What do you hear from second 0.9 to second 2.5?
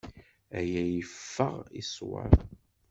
yeffeɣ i ṣṣwab.